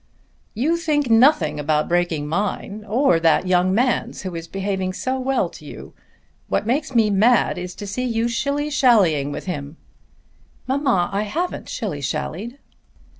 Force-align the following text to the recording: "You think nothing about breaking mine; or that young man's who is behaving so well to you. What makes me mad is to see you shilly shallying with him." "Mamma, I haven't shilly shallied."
"You 0.55 0.77
think 0.77 1.11
nothing 1.11 1.59
about 1.59 1.87
breaking 1.87 2.25
mine; 2.25 2.83
or 2.89 3.19
that 3.19 3.45
young 3.45 3.71
man's 3.71 4.23
who 4.23 4.33
is 4.33 4.47
behaving 4.47 4.93
so 4.93 5.19
well 5.19 5.47
to 5.51 5.63
you. 5.63 5.93
What 6.47 6.65
makes 6.65 6.95
me 6.95 7.11
mad 7.11 7.59
is 7.59 7.75
to 7.75 7.85
see 7.85 8.05
you 8.05 8.27
shilly 8.27 8.71
shallying 8.71 9.31
with 9.31 9.45
him." 9.45 9.77
"Mamma, 10.65 11.11
I 11.13 11.21
haven't 11.21 11.69
shilly 11.69 12.01
shallied." 12.01 12.57